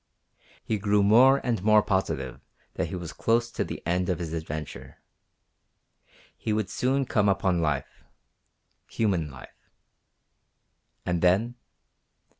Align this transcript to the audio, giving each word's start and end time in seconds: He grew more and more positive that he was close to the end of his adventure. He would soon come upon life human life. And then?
He 0.63 0.79
grew 0.79 1.03
more 1.03 1.37
and 1.45 1.61
more 1.61 1.83
positive 1.83 2.41
that 2.73 2.87
he 2.87 2.95
was 2.95 3.13
close 3.13 3.51
to 3.51 3.63
the 3.63 3.85
end 3.85 4.09
of 4.09 4.17
his 4.17 4.33
adventure. 4.33 4.97
He 6.35 6.51
would 6.53 6.71
soon 6.71 7.05
come 7.05 7.29
upon 7.29 7.61
life 7.61 8.03
human 8.89 9.29
life. 9.29 9.69
And 11.05 11.21
then? 11.21 11.53